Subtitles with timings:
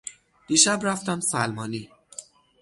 [0.47, 1.89] دیشب رفتم سلمانی.